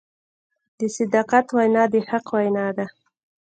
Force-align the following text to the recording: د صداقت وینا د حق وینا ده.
د 0.77 0.81
صداقت 0.97 1.45
وینا 1.57 1.83
د 1.93 1.95
حق 2.09 2.25
وینا 2.35 2.67
ده. 2.77 2.85